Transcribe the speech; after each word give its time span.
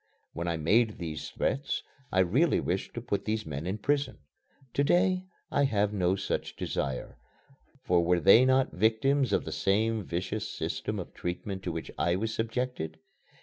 When 0.33 0.47
I 0.47 0.57
made 0.57 0.97
these 0.97 1.29
threats, 1.29 1.83
I 2.11 2.21
really 2.21 2.59
wished 2.59 2.95
to 2.95 3.01
put 3.03 3.25
these 3.25 3.45
men 3.45 3.67
in 3.67 3.77
prison. 3.77 4.17
To 4.73 4.83
day 4.83 5.27
I 5.51 5.65
have 5.65 5.93
no 5.93 6.15
such 6.15 6.55
desire, 6.55 7.19
for 7.83 8.03
were 8.03 8.19
they 8.19 8.43
not 8.43 8.71
victims 8.71 9.31
of 9.31 9.45
the 9.45 9.51
same 9.51 10.03
vicious 10.03 10.49
system 10.49 10.97
of 10.97 11.13
treatment 11.13 11.61
to 11.61 11.71
which 11.71 11.91
I 11.99 12.15
was 12.15 12.33
subjected? 12.33 12.97